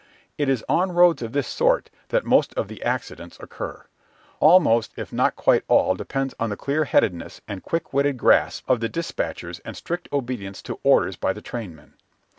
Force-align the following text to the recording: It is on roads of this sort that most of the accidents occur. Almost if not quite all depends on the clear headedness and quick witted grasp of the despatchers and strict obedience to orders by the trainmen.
It 0.35 0.49
is 0.49 0.65
on 0.67 0.93
roads 0.93 1.21
of 1.21 1.31
this 1.31 1.47
sort 1.47 1.91
that 2.07 2.25
most 2.25 2.55
of 2.55 2.67
the 2.67 2.81
accidents 2.81 3.37
occur. 3.39 3.85
Almost 4.39 4.93
if 4.95 5.13
not 5.13 5.35
quite 5.35 5.63
all 5.67 5.93
depends 5.93 6.33
on 6.39 6.49
the 6.49 6.57
clear 6.57 6.85
headedness 6.85 7.41
and 7.47 7.61
quick 7.61 7.93
witted 7.93 8.17
grasp 8.17 8.67
of 8.67 8.79
the 8.79 8.89
despatchers 8.89 9.59
and 9.59 9.77
strict 9.77 10.09
obedience 10.11 10.63
to 10.63 10.79
orders 10.81 11.17
by 11.17 11.33
the 11.33 11.41
trainmen. 11.43 11.93